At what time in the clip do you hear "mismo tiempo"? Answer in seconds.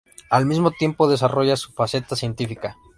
0.47-1.07